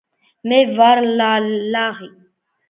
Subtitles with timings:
[0.51, 0.97] მე ვარ
[1.75, 2.09] ლაღი